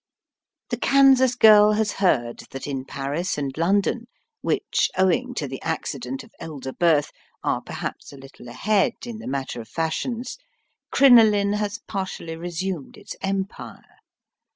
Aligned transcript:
The 0.69 0.77
Kansas 0.77 1.35
girl 1.35 1.73
has 1.73 1.91
heard 1.91 2.45
that 2.49 2.65
in 2.65 2.85
Paris 2.85 3.37
and 3.37 3.55
London, 3.55 4.07
which, 4.41 4.89
owing 4.97 5.35
to 5.35 5.47
the 5.47 5.61
accident 5.61 6.23
of 6.23 6.33
elder 6.39 6.73
birth, 6.73 7.11
are 7.43 7.61
perhaps 7.61 8.11
a 8.11 8.17
little 8.17 8.47
ahead 8.47 8.93
in 9.05 9.19
the 9.19 9.27
matter 9.27 9.61
of 9.61 9.69
fashions, 9.69 10.37
crinoline 10.89 11.53
has 11.53 11.81
partially 11.87 12.35
resumed 12.35 12.97
its 12.97 13.15
empire. 13.21 13.85